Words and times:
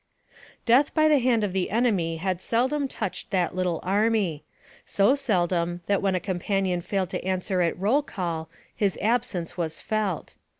Death 0.65 0.95
by 0.95 1.07
the 1.07 1.19
hand 1.19 1.43
of 1.43 1.53
the 1.53 1.69
enemy 1.69 2.17
had 2.17 2.41
seldom 2.41 2.87
touched 2.87 3.29
that 3.29 3.53
little 3.55 3.79
army 3.83 4.43
so 4.83 5.13
seldom, 5.13 5.81
that 5.85 6.01
when 6.01 6.15
a 6.15 6.19
companion 6.19 6.81
failed 6.81 7.09
to 7.11 7.23
answer 7.23 7.61
at 7.61 7.77
roll 7.79 8.01
call, 8.01 8.49
his 8.75 8.97
absence 8.99 9.57
was 9.57 9.79
felt. 9.79 10.33